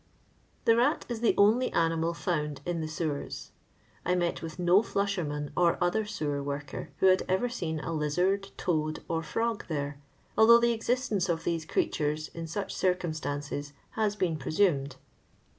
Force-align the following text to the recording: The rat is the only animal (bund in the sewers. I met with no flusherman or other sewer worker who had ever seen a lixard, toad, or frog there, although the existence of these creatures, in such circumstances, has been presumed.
The 0.65 0.75
rat 0.75 1.05
is 1.09 1.19
the 1.21 1.35
only 1.37 1.71
animal 1.73 2.17
(bund 2.25 2.61
in 2.65 2.81
the 2.81 2.87
sewers. 2.87 3.51
I 4.03 4.15
met 4.15 4.41
with 4.41 4.57
no 4.57 4.81
flusherman 4.81 5.51
or 5.55 5.77
other 5.79 6.05
sewer 6.07 6.41
worker 6.41 6.89
who 6.97 7.05
had 7.05 7.21
ever 7.29 7.47
seen 7.47 7.79
a 7.79 7.91
lixard, 7.93 8.47
toad, 8.57 9.03
or 9.07 9.21
frog 9.21 9.65
there, 9.67 9.99
although 10.35 10.59
the 10.59 10.73
existence 10.73 11.29
of 11.29 11.43
these 11.43 11.65
creatures, 11.65 12.29
in 12.29 12.47
such 12.47 12.73
circumstances, 12.73 13.73
has 13.91 14.15
been 14.15 14.37
presumed. 14.37 14.95